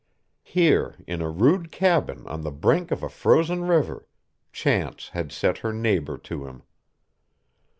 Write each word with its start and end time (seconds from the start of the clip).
Here, 0.41 0.95
in 1.05 1.21
a 1.21 1.29
rude 1.29 1.71
cabin 1.71 2.25
on 2.25 2.41
the 2.41 2.49
brink 2.49 2.89
of 2.89 3.03
a 3.03 3.07
frozen 3.07 3.65
river, 3.65 4.07
chance 4.51 5.09
had 5.09 5.31
set 5.31 5.59
her 5.59 5.71
neighbor 5.71 6.17
to 6.17 6.47
him. 6.47 6.63